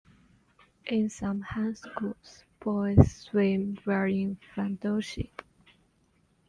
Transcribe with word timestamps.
In 0.87 1.11
some 1.11 1.41
high 1.41 1.73
schools, 1.73 2.43
boys 2.59 3.13
swim 3.17 3.77
wearing 3.85 4.39
fundoshi. 4.55 5.29